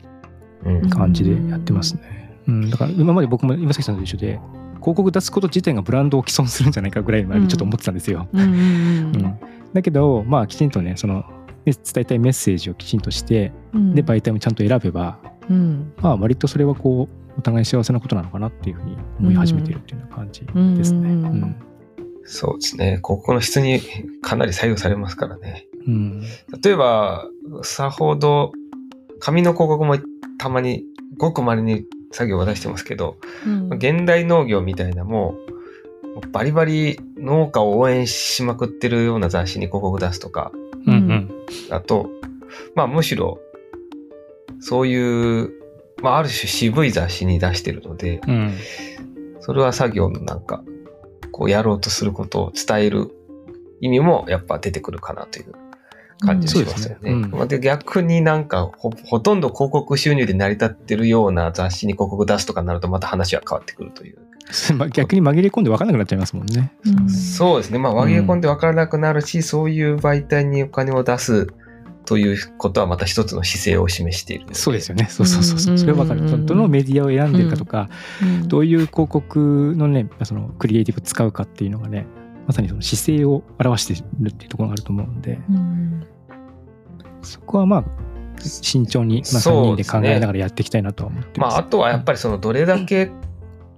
[0.66, 0.82] ううん。
[0.84, 2.20] な感じでやってますね。
[2.48, 4.40] うん、だから今まで僕も岩崎さんと一緒で
[4.80, 8.28] 広告出すこと自体がブランドを毀損するんじゃないかぐらいまでちょっと思ってたんですよ。
[9.74, 11.24] だけどまあきちんとねその
[11.66, 21.56] 伝えたいメッセージをきちんとしてうんで媒体もちゃんと選べばうんまあ割とそれはこうお互い幸せなことなのかなっていうふうに思い始めてるっていうような感じですね。
[22.26, 22.86] そうですね。
[22.86, 23.82] 広告の質に
[24.22, 25.66] かなり左右されますからね。
[25.88, 26.22] うん
[26.62, 27.26] 例えば、
[27.64, 28.52] さほど、
[29.20, 29.98] 紙の広告も
[30.38, 30.84] たまに、
[31.18, 33.70] ごく稀に作業は出してますけど、うん。
[33.74, 35.36] 現代農業みたいなも
[36.24, 40.52] う、バリバリ農家を応援しまくってるような雑誌に広告出すとか、
[40.86, 40.94] うん。
[40.94, 41.32] うん
[41.70, 42.10] だと、
[42.76, 43.40] まあむしろ、
[44.60, 45.52] そういう、
[46.02, 48.54] まあある種渋い雑誌に出してるので、うん。
[49.40, 50.64] それは作業のなんか、
[51.32, 53.12] こうやろうとすることを伝える
[53.82, 55.54] 意味もやっぱ出てくるかなという
[56.20, 57.12] 感じがしますよね。
[57.12, 64.18] うん逆になんかほ、ほとんど広告収入で成り立ってるような雑誌に広告出すとかになるとまた話は変わってくるという。
[64.76, 66.72] まあ逆に紛れ込んで分からなくなっちゃいますもんね。
[66.86, 67.80] うんそうですね。
[67.80, 71.48] まあ、紛れ込んで分からなくなるし、そういう媒体にお金を出す
[72.06, 74.48] ということはまた一つの姿勢を示している。
[74.54, 75.08] そうですよね。
[75.10, 75.78] そうそうそうそう。
[75.78, 76.22] それは分かる。
[76.22, 77.90] うんどのメディアを選んでるかとか、
[78.22, 82.08] うんどういう広告のね、そのクリエイティブを使うかっていうのがね、
[82.50, 86.04] まさにその姿勢を表してるっていうところがあると思うんで、うん
[87.22, 87.84] そこはまあ、
[88.42, 91.54] 慎重に、まあ、3人で考えながらやっていきたいなとは思ってます。
[91.54, 93.12] まあ、あとはやっぱりそのどれだけ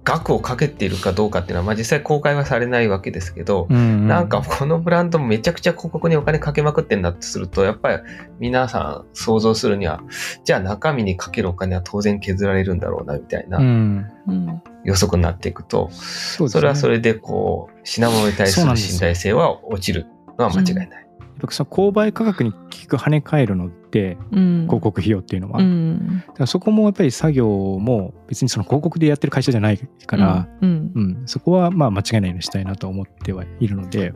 [0.04, 7.98] 額をかけているかどうかっていうのは、まあ実際公開はされないわけですけど、うんなんかこのブランドもめちゃくちゃ広告にお金かけまくってんだとすると、やっぱり
[8.38, 10.00] 皆さん想像するには、
[10.44, 13.58] じゃあ中身にかけるお金は当然削られるんだろうな、みたいな。
[13.58, 16.50] うん、うん予測になっていくと、そね。
[16.50, 20.06] それはそれでこう、品物に対する信頼性は落ちる
[20.38, 21.02] のは間違いない。
[21.46, 24.62] ぱその購買価格に効く跳ね返るのってうん。
[24.62, 30.92] 広告費用っていうのは、うだんからそこもやっぱり作業も別にその広告でやってる会社じゃないから、うん。
[30.94, 31.22] うん。
[31.26, 34.14] そこはまあ間違いないようにしたいなと思ってはいるので、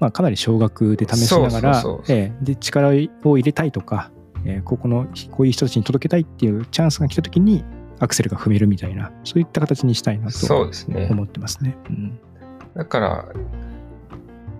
[0.00, 1.84] まあ、かなり少額で試しながら
[2.42, 2.88] で力
[3.24, 4.10] を入れたいとか、
[4.44, 7.64] えーここのこういう人たちに届けたいっていうチャンスが来た時に
[7.98, 11.08] アクセルが踏めるみたいなそういった形にしたいなそとうですね。
[11.10, 11.76] 思ってますね。
[11.88, 12.18] うん
[12.76, 13.24] だから、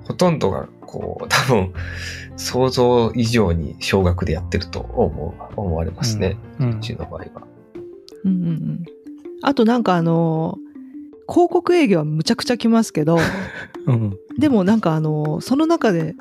[0.05, 1.75] ほとんどが、こう、多分、
[2.38, 6.37] 想像以上に少額でやってると思う思われますね。
[6.59, 7.29] うんうちの場合は。
[8.25, 8.85] うんうんうん
[9.42, 10.59] あとなんかあの
[11.29, 13.18] 広告営業はむちゃくちゃ来ますけど
[13.87, 16.14] うんでもなんかあのその中で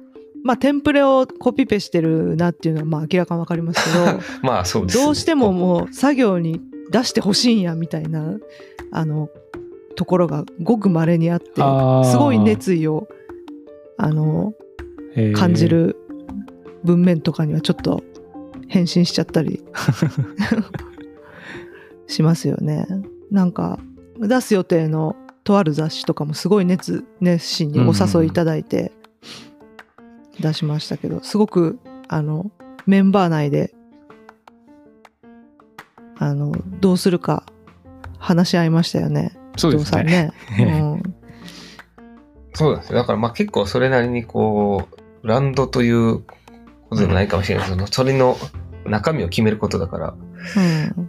[0.44, 8.38] まあテンプレをコピペしてるなっていうのはまあ明らかにわかりますけど まあそうです、どうしてももう作業に出してほしいんやみたいな
[8.92, 9.30] あの
[9.96, 11.62] ところがごく稀にあって
[12.10, 13.08] すごい熱意を
[13.98, 14.54] あの
[15.16, 15.98] えー感じる
[16.84, 18.04] 文面とかにはちょっと
[18.68, 19.64] 返信しちゃったり
[22.08, 22.86] しますよね。
[23.32, 23.80] なんか
[24.20, 28.92] 出す予定のとある雑誌とかもすごい熱熱心にお誘いいただいて
[30.40, 32.52] 出しましたけどすごくあの
[32.86, 33.75] メンバー内で
[36.18, 37.46] あのどうするか
[38.18, 39.38] 話し合いましたよね。
[39.58, 40.04] そうですね。
[40.04, 40.34] ね。
[40.60, 40.64] う
[40.98, 41.16] ん
[42.56, 43.00] そうなんですよ。
[43.00, 46.26] だからまあ結構それなりにこう、ブランドというこ
[46.92, 48.38] とでもないかもしれないけど、それの
[48.86, 50.14] 中身を決めることだから、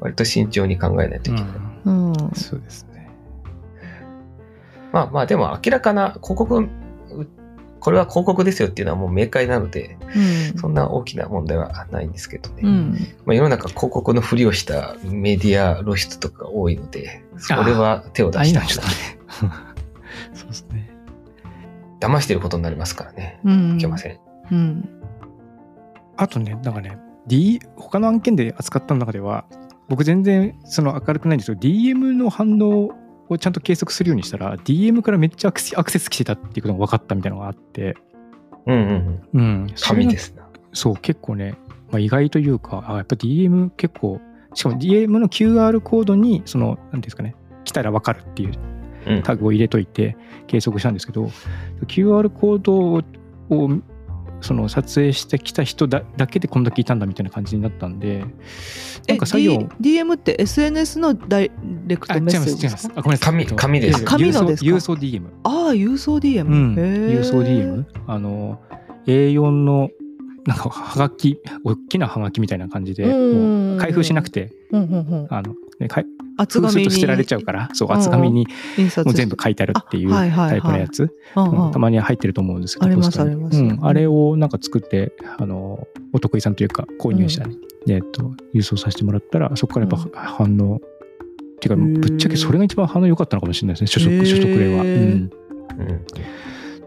[0.00, 1.50] 割と慎重に考えないといけない。
[1.84, 3.08] うんうんそうですね。
[4.92, 6.68] まあまあでも明らかな広告、う
[7.80, 12.62] これは広告ですよっていうのはもう明快なので、うんそんな大きな問題はないんですけどね。
[12.64, 18.74] うんまあ、世の中広告のふりをしたメディア露出とか多いので、それは手を出したくない。
[18.76, 18.82] ね。
[20.34, 20.90] そうですね。
[22.00, 23.40] 騙してることになりますからね。
[23.44, 24.18] うんいけません。
[24.50, 24.88] うん
[26.18, 29.44] あとね、なんかね、D、他の案件で扱った中では、
[29.88, 32.90] 僕全然その明るくないんですけど、DM の反応
[33.28, 37.96] をちゃんと計測するようにしたら、DM からめっちゃアクセス来てたっていうことが分かったみたいなのがあって、
[38.66, 39.66] うんうんうん。
[40.08, 40.48] ですな。
[40.72, 41.54] そう、結構ね、
[41.90, 44.20] まあ、意外というか、あやっぱ DM 結構、
[44.54, 47.34] しかも DM の QR コードに、その、なんていうんですかね、
[47.64, 48.52] 来たら分かるっていう
[49.06, 49.22] うん。
[49.22, 51.30] タグを入れといて計測したんですけど
[51.86, 53.02] QR コードを
[53.48, 53.68] を
[54.42, 58.24] その撮影してきた人だだけでこんだけいたんだみたいな感じになったんで
[59.08, 61.50] なんか作業え D- DM って SNS のダイ
[61.86, 62.88] レクあ違いまトメッセーす違いますジです。
[62.88, 63.34] かあごめんなさい。
[63.34, 64.70] 紙えっと紙です紙のですか？
[64.70, 68.60] 郵送郵送 DM ああ郵送 DM、うん郵送 DM あの
[69.06, 69.90] A4 の
[70.46, 73.04] なんかはがき大きなはがきみたいな感じで
[73.80, 74.94] 開封しなくてうんうんう
[75.24, 75.26] ん。
[75.30, 76.06] あの、ね、かい
[76.38, 76.84] 厚紙に。
[76.84, 78.00] 封すると捨てられちゃうからそううんうん。
[78.00, 81.14] 厚紙に印刷もう全部書いてあるっていうタイプのやつ。
[81.36, 81.72] うんうん。
[81.72, 83.58] たまに入ってると思うんですけど、ありますあります。
[83.58, 87.58] うん、あれをなんか作って、あの、お得意さんというか、購入者に、
[87.88, 94.26] えっと、郵送させてもらったら、そこからやっぱ反応、っていうか、ぶっちゃけそれが一番反応良かったのかもしれないですね、初へー。
[94.26, 94.82] 速、初速例は。
[94.82, 94.88] うん。
[94.90, 95.30] うん。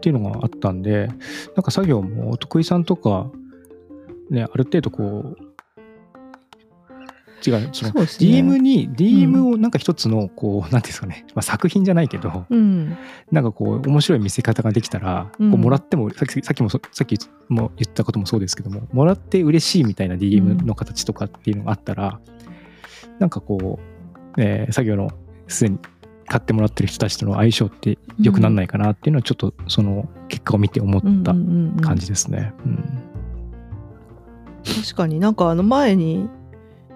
[0.00, 1.08] ていうのがあったんで、
[1.56, 3.30] なんか作業もお得意さんとか、
[4.30, 5.49] ね、ある程度こう、
[7.46, 8.30] 違う、そのそうですね。
[8.30, 12.96] DM に、DM をなんか一つの、こう、なんていうんですかね、まあ、作品じゃないけど、うん。
[13.30, 15.50] なんかこう面白い見せ方ができたら、うん。
[15.50, 22.20] こうもらってもさっきさっきもそさっきも言ったこともそうですけどももらって嬉しいみたいな DM の形とかっていうのがあったら、
[23.18, 23.78] なんかこ
[24.36, 25.10] う、えー作業の
[25.48, 25.78] すでに
[26.30, 31.32] 買ってもらってる人たちとの相性って良くなんないかなっていうのはちょっとその結果を見て思った
[31.82, 32.52] 感じですね。
[32.64, 33.02] うん。
[34.64, 35.18] 確かに。
[35.18, 36.28] なんかあの前に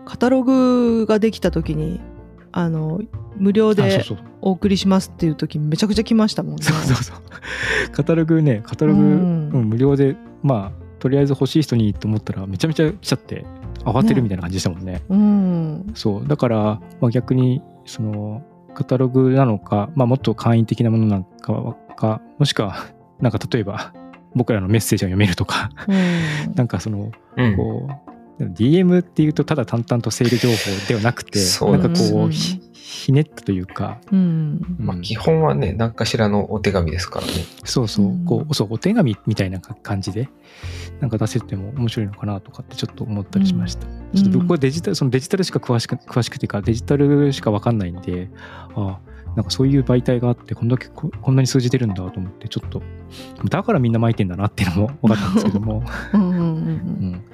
[0.05, 2.01] カタログができた時に
[2.53, 3.01] あの
[3.37, 4.05] 無料で
[4.41, 6.63] お送りしますっていう時めちゃくちゃ来ましたもんね。
[6.63, 7.17] そうそうそう。
[7.93, 13.45] カタログねカタログ、ううんん無料でまあとりあえず欲しい人にと思ったらめちゃめちゃ来ちゃって
[13.85, 15.03] 慌てるみたいな感じでしたもんね。
[15.09, 15.91] うん。
[15.95, 16.29] そう。
[16.29, 18.43] だから、まあ、逆にその
[18.75, 22.87] カタログなのか、まあ、もっと簡易的なものなのかかもしくは
[23.21, 23.93] なんか例えば
[24.35, 26.55] 僕らのメッセージが読めるとかうん。
[26.55, 27.57] なんかそのうん。
[27.57, 32.31] こう DM っていうとただ淡々とセール情報ではなくてそうなんかこううん。
[32.33, 32.61] ひ
[33.05, 34.19] ひねったというか、うん。
[34.79, 37.33] うんまあ基本はね、何かしらのお手紙ですからね。
[37.65, 38.25] そうそう、うん。
[38.25, 40.29] こうそうお手紙みたいな感じで
[41.01, 43.87] なんか出せても面白いのかなとかってちょっと思ったりしました。
[44.15, 48.29] ちょっと僕はデジタルそのデジタルしか詳しく詳しくてかデジタルしか分かんないんで
[48.75, 48.99] あ
[49.37, 52.81] なんかそういう媒体があってこんだけここんなに数字出るんだと思ってちょっと
[53.49, 56.43] だからみんな巻いてんだなっていうのも分かったんですけども、うんうんううん。
[56.43, 57.25] ん、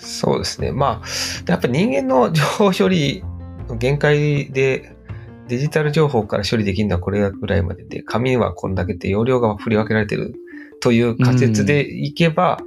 [0.00, 0.72] そうですね。
[0.72, 1.06] まあ、
[1.46, 3.22] やっぱ人間の情報処理
[3.68, 4.96] の限界で、
[5.48, 10.34] デジタル情報から処理できるのはこれぐらいまでで、紙はこんだけで容量が振り分けられてる
[10.80, 12.60] という仮説でいけば、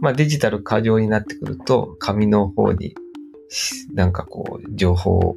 [0.00, 2.94] まあデジタル過剰になってくると、紙の方に、
[3.92, 5.36] なんかこう、情報を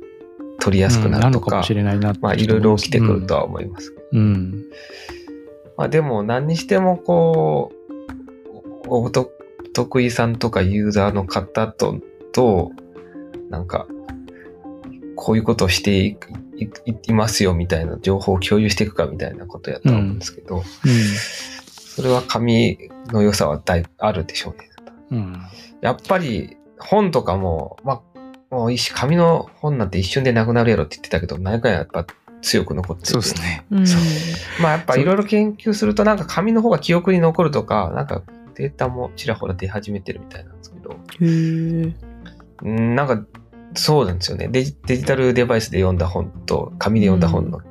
[0.59, 3.93] 取りやすくなるとか、うんのかもしれないまあいろいろ起きてくるとは思います。
[4.11, 4.65] うん。
[5.77, 9.34] まあでも何にしてもこう、お得
[9.75, 11.99] 得意さんとかユーザーの方と、
[12.31, 12.71] と、
[13.49, 13.87] なんか、
[15.17, 24.69] こういうことをしていくいいいますよみたいな情報を共有していくかみたいなことやとは思うんですけど、それは紙の良さはだいぶあるでしょうね。
[25.11, 25.17] うん。
[25.17, 25.41] うん。
[25.81, 32.05] やっぱり本とかも、まあ、もう一紙の本なんて一瞬でなくなるやろって言ってたけど、何回やっぱ
[32.41, 33.65] 強く残っててそうですね。
[34.61, 38.23] まあやっぱいろいろ研究するとなんか紙の方が記憶に残るとか、なんか
[38.55, 41.93] データもちらほら出始めてるみたいなんですけど、へ
[42.63, 43.25] なんか
[43.75, 44.75] そうなんですよねデジ。
[44.85, 47.61] デジタルデバイスで読んだ本と紙で読んだ本の、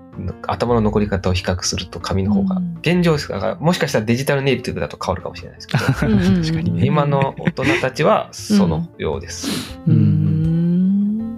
[0.46, 6.84] 頭の残り方を比較すると紙の方が、うん現状ですから、もしかしたらデジタルネイティブだと変わるかもしれないですけど、確うんうんうんかにね。
[6.84, 9.78] 今の大人たちはそのようです。
[9.86, 11.36] ううんんうん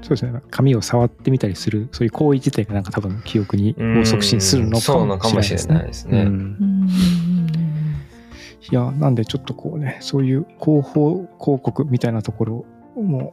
[0.00, 0.40] そうですね。
[0.50, 6.24] 紙を触ってみたりする、そういう行為自体がなんか多分記憶にを促進するのかそうなのかもしれもしれないですね。
[6.24, 6.70] ないですね。
[8.60, 13.32] うんうんいや、なんでちょっとこうね、そういう広報広告みたいなところも、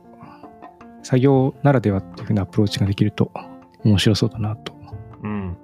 [1.03, 3.31] 作業ならではっていうふうなアプローチができると
[3.83, 4.73] 面白そうだなと。
[5.23, 5.57] うん。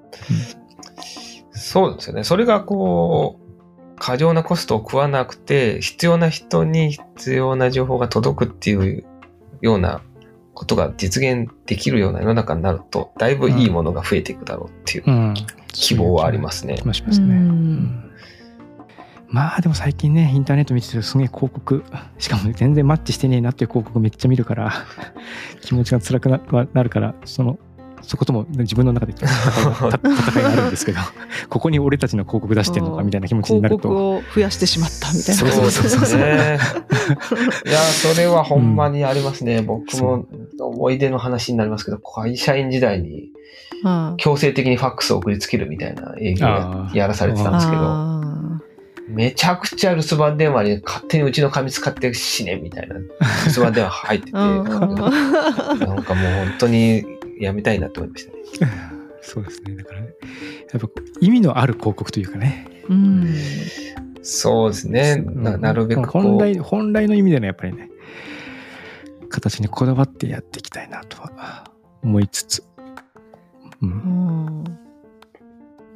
[1.52, 2.24] そうですよね。
[2.24, 9.06] それがこう、過剰なコストを食わなくて、必要な人に必要な情報が届くっていう
[9.62, 10.02] ような
[10.54, 15.34] ことが実現できるような世の中になると、だいぶいいものが増えていくだろうっていううん。
[15.68, 16.86] 希望はありますね気。
[16.86, 17.28] もしますね。
[17.28, 18.13] うんうん
[19.34, 21.84] まあでも最近ね、インターネット見てるとすげえ広告、
[22.20, 24.72] しかも全然マッチしてねえなっていう広告めっちゃ見るから、
[25.62, 26.40] 気持ちが辛くな
[26.72, 27.58] なるから、その、
[28.04, 31.00] そことも自分の中で戦いがた戦いがあるんですけど、
[31.50, 33.90] ここに俺たちの広告出してんのかみたいな気持ちになると。
[33.90, 35.42] 広告を増やしてしまったみたいな。
[35.42, 36.60] そうそうそうそうですね。
[37.66, 39.64] いや、それはほんまにありますね。
[39.64, 40.28] 僕も
[40.60, 43.32] 思い出の話になりますけど、会社員時代に
[43.84, 46.48] うん強制的にファックスを送りつけるみたいな営業
[46.94, 48.13] やらされてたんですけど、あ
[49.08, 53.04] めちゃくちゃ留守番電話に勝手にうちの紙使って死ねみたいな 留
[53.48, 57.04] 守番電話入ってて、ーなんかもう本当に
[57.40, 58.28] やめたいなと思いまし
[58.60, 58.72] たね。
[59.22, 59.76] そうですね。
[59.76, 60.08] だからね、
[60.74, 60.88] やっぱ
[61.22, 62.68] 意味のある広告というかね。
[62.90, 63.34] うん
[64.22, 65.18] そうですね。
[65.18, 66.22] ななるべくこう。
[66.24, 67.90] 本来、本来の意味でのやっぱりね、
[69.30, 71.72] 形にこだわってやっていきたいなとは
[72.04, 72.64] 思いつつ。
[73.82, 73.86] う。
[73.86, 74.64] うんん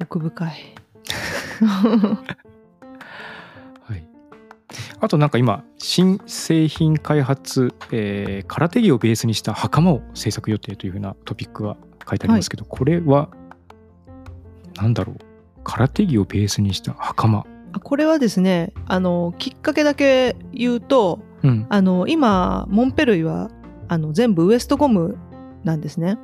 [0.01, 0.75] 奥深い。
[4.99, 11.77] あとなんか今、新製品開発、えー空手着をベースにした袴を制作予定というふうなトピックが
[12.09, 13.29] 書いてありますけど、これは、
[14.75, 15.17] なんだろう？
[15.63, 17.45] 空手着をベースにした袴。
[17.73, 21.65] あこれはですねあのきっかけだけ言うとうん。
[21.69, 23.51] あの今モンペ類は
[23.89, 25.17] あの全部ウエストゴム
[25.63, 26.17] なんですね。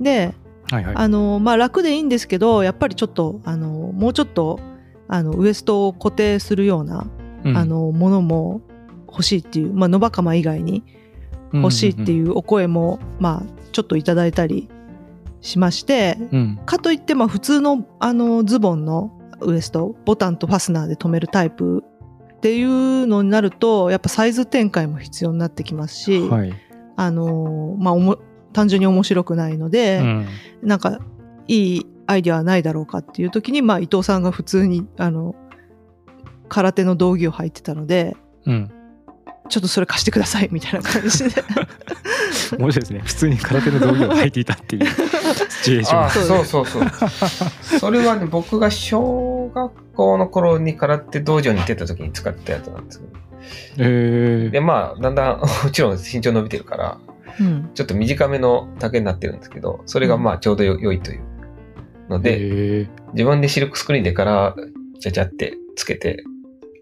[0.00, 0.34] で
[0.70, 0.94] はいはい。
[0.94, 4.60] あの、まあ、楽でいいんですけどやっぱりちょっとあのもうちょっと
[5.08, 7.06] あのウエストを固定するような、
[7.44, 8.60] うんあのものも
[9.08, 10.84] 欲しいっていう、まあ、ノバカマ以外に
[11.52, 14.70] 欲しいっていうお声も、まあ、ちょっといただいたり
[15.42, 16.38] しましてうん。
[16.38, 16.60] うん。
[16.64, 21.84] かといってまあ普通のあのズボンのウエストボタンとファスナーで留めるタイプ
[22.36, 26.54] っていうのになるとやっぱサイズ展開も必要になってきますし、はい。
[26.96, 28.18] あのまあおも
[28.52, 30.26] 単純に面白くないので、うん
[30.62, 31.00] なんか
[31.48, 35.34] いいアイデアはないだろうかっていう時に、まあ、伊藤さんが普通にあの
[36.52, 38.70] 空手の道着を履いてたのでうん。
[39.48, 41.42] ちょっとそれ貸してくださいみたいな感じで
[42.56, 43.00] 面白いですね。
[43.04, 44.86] 普通に空手の道着を履いていたっていう
[45.50, 46.10] シチュエーションあ。
[46.10, 46.84] そうそうそう。
[47.80, 53.12] それはね、僕が小学校の頃に空手道場に行ってた時に使ったやつなんですけど。
[53.78, 56.98] えで、まあ、だんだん、もちろん身長伸びてるから、
[57.40, 61.20] うんちょっと短めの丈になってるんですけど、それがまあちょうどよ良いという
[62.08, 64.54] ので、え自分でシルクスクリーンでから、
[65.00, 66.24] ちゃちゃってつけて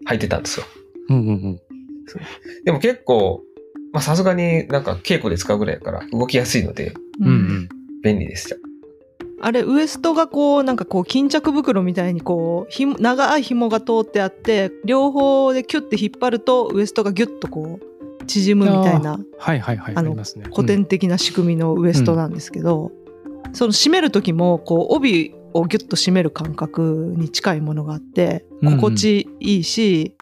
[0.07, 0.65] 履いてたんですよ。
[1.09, 1.59] うんうんうん。
[2.65, 3.41] でも結構、
[3.93, 7.69] まあさすがになんか稽古で使うぐらいやから動きやすいのでうんうん。
[8.03, 8.55] 便利でした。
[9.43, 19.95] あれウエストがこうなんかこう巾着袋みたいにこうひも長い紐が通ってあって両方でキュッて引っ張るとウエストがギュッとこう縮むみたいなはいはいはい。
[19.95, 20.45] あのありますね。
[20.53, 22.91] 古典的な仕組みのウエストなんですけど、
[23.53, 30.15] その締める時もこう帯をギュッと締める感覚に近いものがあってうんうん心地いいし、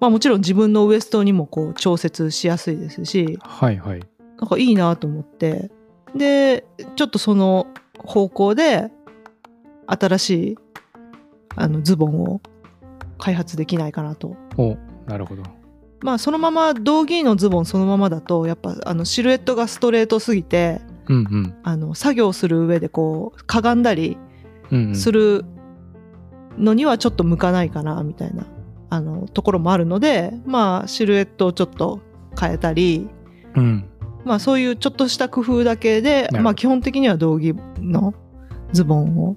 [0.00, 4.00] まあ、もちろん自分のウエストにもこう調節しやすいですしはいはい。
[4.38, 5.70] なんかいいなと思って
[6.16, 6.64] で
[6.96, 7.68] ちょっとその
[7.98, 8.90] 方向で
[9.86, 10.58] 新しい
[11.54, 12.40] あのズボンを
[13.18, 14.36] 開発できないかなと。
[14.56, 14.76] お
[15.06, 15.42] なるほど。
[16.00, 24.31] まあそのまま道着のズボンそのままだとやっぱあのシルエットがストレートすぎてうんうんあの作業する上でこうかがんだりうんうん。
[24.94, 25.44] する
[26.58, 28.46] のにはちょっと向かないかなみたいな
[28.90, 32.00] あのところもあるのでまあシルエットをちょっと
[32.38, 33.08] 変えたり
[33.54, 33.88] うん。
[34.24, 38.14] まあそういうちょっとした工夫だけでまあ基本的には道着の
[38.72, 39.36] ズボンを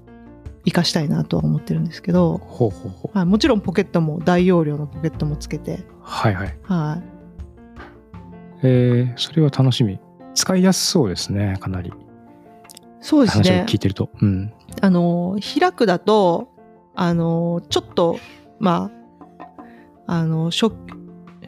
[0.65, 3.17] 活かしたいなとは思ってるんですけど、ほうほうほう。
[3.17, 6.57] はい、もちろんポケットも大容量のポケットもつけて、はいはい。
[6.63, 7.03] はい、
[8.63, 9.99] えー、それは楽しみ。
[10.33, 11.93] 使いやすそうですね、かなり。
[13.05, 14.09] そうです話をね聞いてると。
[14.19, 14.51] うん。
[14.81, 16.49] あの開くだと
[16.95, 18.19] あのちょっと
[18.59, 18.89] ま
[20.07, 20.71] ああの初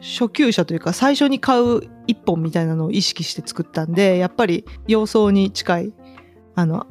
[0.00, 5.92] 初級者というか最初に買う一本みたいなのを意識して作ったんでやっぱり洋装に近い
[6.54, 6.86] あの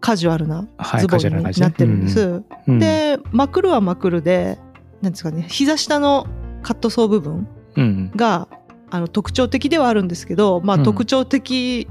[0.00, 2.20] カジュアルなはい、ズボンになってるんです。
[2.20, 4.58] うんうん、でまくるはまくるで
[5.02, 6.26] なんですかね膝下の
[6.62, 7.46] カットソー部分
[7.76, 8.48] うんが
[8.88, 11.86] あの特徴的ではあるんですけど、まあ、うん特徴的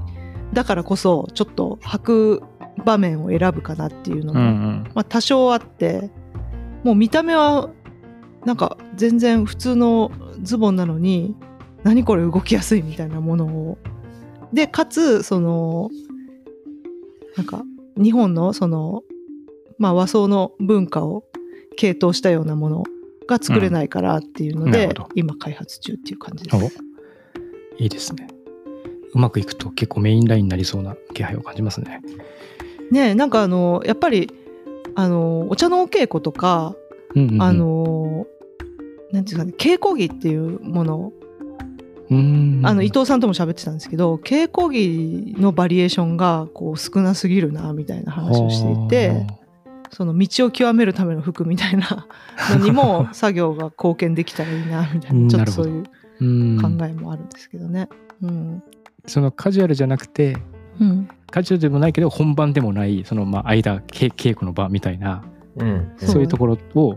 [0.52, 2.42] だからこそちょっと履く
[2.84, 4.38] 場面を選ぶかなっていうのうん。
[4.38, 6.10] うも、んまあ、多少あって
[6.84, 7.70] もう見た目は
[8.44, 11.34] なんか全然普通のズボンなのに
[11.82, 13.78] 何これ動きやすいみたいなものを
[14.52, 15.90] でかつその
[17.36, 17.62] なんか
[17.96, 19.02] 日本のその、
[19.78, 21.24] まあ、和装の文化を
[21.78, 22.84] 傾倒したようなもの
[23.28, 26.56] が作れないからっていうので、うん今開発中っていう感じです。
[26.56, 28.28] おいいですね。
[29.16, 32.02] うまくいくと結構メインラインになりそうな気配を感じますね。
[32.90, 34.30] ねなんかあのやっぱり
[34.94, 36.76] あのお茶のお稽古とか、
[37.14, 37.42] うんうんうん。
[37.42, 38.26] あ、の
[39.12, 41.12] なんていうかね稽古着っていうもの
[42.10, 49.26] うんあの伊藤さんとも喋ってたんですけど稽古着のバリエーションがこう少なすぎるなみたいな話をしていて
[49.90, 52.06] その道を極めるための服みたいな
[52.54, 55.84] のにも作業が貢献できたらいいなみたいうんなちょっとそういう
[56.20, 56.58] うん。
[56.60, 57.88] 考えもあるんですけどね。
[58.22, 58.62] うん
[59.06, 60.36] そのカジュアルじゃなくて
[60.80, 65.24] うんカジュアルでもないけど本番でもないそのまあ間け稽古の場みたいな
[65.56, 65.92] うん。
[65.98, 66.96] そういうところを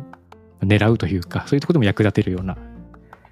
[0.62, 2.58] 狙うというかそういうところでも役立てるような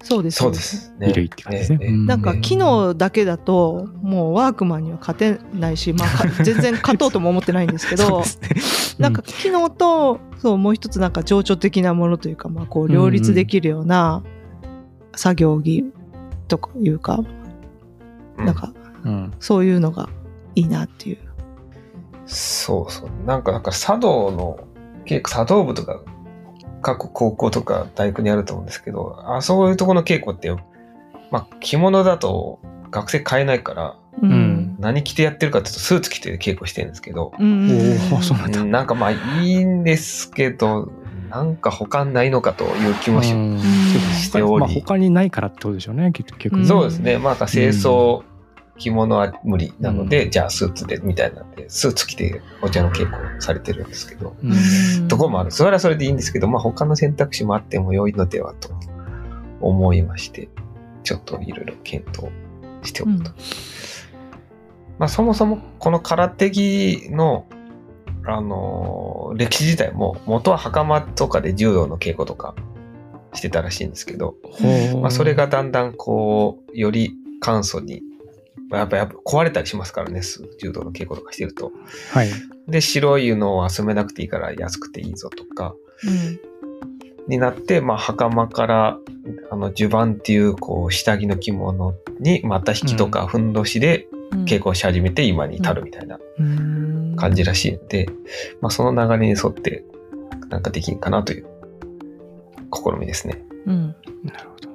[0.02, 0.90] そうですそうです。
[0.92, 1.78] ね衣類って感じですね。
[1.82, 8.48] ええうんなんか機能だけだともうワークマンには勝てないし、まあ、か 全然勝とうとも思ってないんですけどすね
[8.98, 14.22] なんか機能とそうもう一つなんか情緒的なものというか、まあ、こう両立できるような
[15.16, 15.84] 作業着
[16.46, 17.26] とかいうか、う
[18.38, 18.72] なんか
[19.04, 19.34] うん。
[19.40, 20.08] そういうのが
[20.54, 21.18] いいなっていう。
[22.26, 23.10] そうそう。
[23.26, 24.58] なんか、なんか茶道の、
[25.04, 26.00] 稽古茶道部とか、
[26.82, 30.54] 各高校とか大学にあると思うんですけど、あそういうところの稽古って、
[31.30, 32.60] まあ、着物だと
[32.90, 34.30] 学生買えないから、うん。
[34.30, 39.10] うん何着てやってるかっていうと、スーツ着て稽古してるんですけど、うんなんかまあ
[39.42, 40.92] いいんですけど、
[41.30, 43.60] なんか他ないのかという気もしうん。
[43.60, 46.56] しておりまあ他にないからってことでしょうね結局。
[46.56, 46.66] うん。
[46.66, 47.18] そうですね。
[47.18, 48.22] まあ、清掃、
[48.78, 54.46] 着物は無理なので、じゃあスーツで、みたいなんで、スーツ着てお茶の稽古されてるんですけど、う
[55.04, 55.08] ん。
[55.08, 55.50] とこもある。
[55.50, 58.70] それはそれでいいんですけど、まあ、他の選択肢もあっても良いのではと
[59.60, 60.48] 思いまして、
[61.02, 62.30] ちょっといろいろ検討
[62.82, 63.30] しておくと。
[63.30, 63.36] うん。
[64.98, 67.46] まあ、そもそもこの空手着の、
[68.28, 72.54] あのー歴史自体も、元は袴とかで柔道の稽古とか
[73.34, 74.36] してたらしいんですけど、
[75.00, 78.02] まあ、それがだんだんこう、より簡素に、
[78.70, 81.72] まあやっぱやっぱ壊れたりしますからね、す柔道の稽古とかしてると。
[82.12, 82.28] はい。
[82.68, 85.74] で、白いのを集めなくていいから安くていいぞとか、
[86.04, 86.40] うん。
[87.28, 88.98] になって、まあ、袴から、
[89.50, 94.44] あの、襦袢っていう、こう、下着の着物に、また引きとかふんどしでうん。
[94.44, 96.18] 稽古し始めて今に至るみたいな。
[96.38, 98.06] うん感じらしいので、
[98.60, 99.84] まあ、その流れに沿って、
[100.48, 101.46] なんかできんかなという
[102.72, 103.42] 試みですね。
[103.66, 103.94] うん
[104.24, 104.68] なるほど。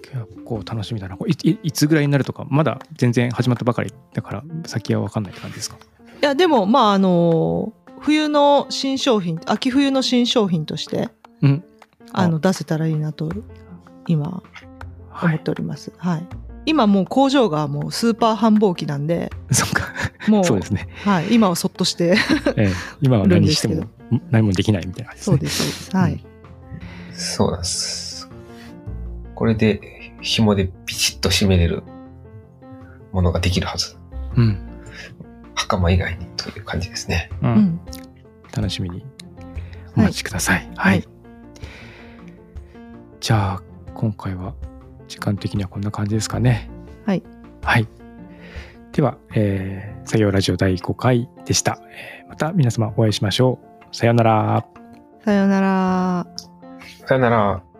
[0.00, 1.16] 結構楽しみだな。
[1.26, 5.76] いいいつぐらいになるとか、まだ全然始まったばかりだから、先は分かんないって感じですか？
[6.22, 11.08] いやでもまああの冬の新商品秋冬の新商品として
[11.42, 11.64] うん。
[12.12, 13.30] あの出せたらいいなと
[14.06, 14.42] 今
[15.10, 15.28] はい。
[15.28, 15.92] 思っております。
[15.96, 16.26] はい。
[16.66, 19.91] 今もう工場がもうスーパー繁忙期なんで、 そっか。
[20.28, 20.88] もうそうですね。
[21.04, 22.16] はい、今はそっとして、
[22.56, 23.88] ええ今は何しても
[24.30, 25.18] 何もできないみたいなね。
[25.20, 25.96] そうです、そうです。
[25.96, 26.24] はい。
[27.12, 28.30] そうなんです。
[29.34, 29.80] これで、
[30.20, 31.82] 紐でピチッと締めれる
[33.12, 33.96] ものができるはず。
[34.36, 34.58] うん。
[35.54, 37.30] 袴以外にという感じですね。
[37.42, 37.46] う。
[37.46, 37.80] うんん。
[38.54, 39.04] 楽しみに
[39.96, 40.70] お待ちください。
[40.76, 40.98] はい。
[41.00, 41.08] はい
[43.22, 43.62] じゃあ、
[43.94, 44.52] 今回は
[45.06, 46.68] 時間的にはこんな感じですかね。
[47.06, 47.22] はい。
[47.62, 47.86] はい。
[48.92, 51.78] では、えー、作業ラジオ第5回でした。
[51.90, 53.58] えーまた皆様お会いしましょ
[53.92, 53.94] う。
[53.94, 54.66] さようなら。
[55.22, 56.26] さようなら。
[57.06, 57.71] さよなら。